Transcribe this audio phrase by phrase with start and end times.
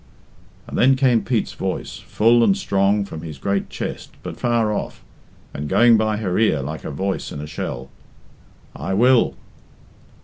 [0.65, 5.03] And then came Pete's voice, full and strong from his great chest, but far off,
[5.53, 7.91] and going by her ear like a voice in a shell
[8.75, 9.35] "I will."